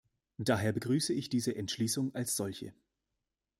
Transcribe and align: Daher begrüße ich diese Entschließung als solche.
Daher 0.39 0.73
begrüße 0.73 1.13
ich 1.13 1.29
diese 1.29 1.55
Entschließung 1.55 2.15
als 2.15 2.35
solche. 2.35 2.73